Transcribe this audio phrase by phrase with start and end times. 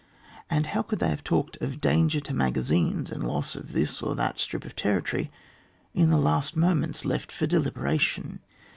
[0.49, 4.15] and how could they have talked of danger to magazines and loss of this or
[4.15, 5.29] that strip of territory
[5.93, 8.39] in the last moments left for deliberation